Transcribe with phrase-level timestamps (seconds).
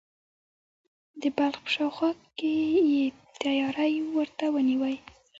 [1.21, 2.51] د بلخ په شاوخوا کې
[2.93, 3.05] یې
[3.41, 4.95] تیاری ورته ونیوی.